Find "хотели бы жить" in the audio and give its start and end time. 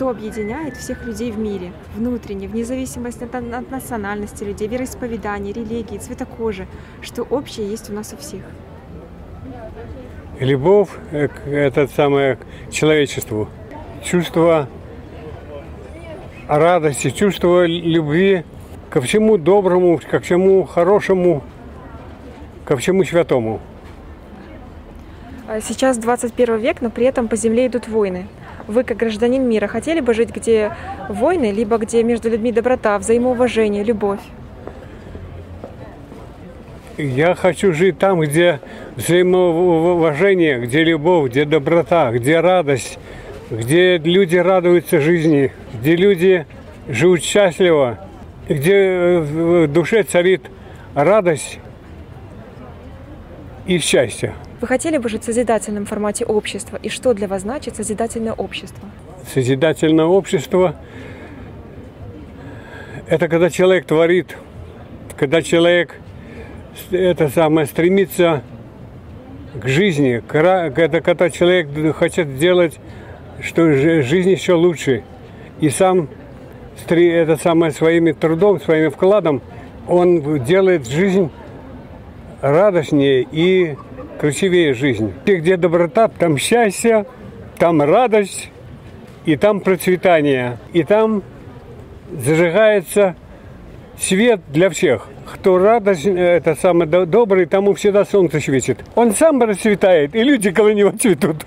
29.66-30.30, 54.66-55.22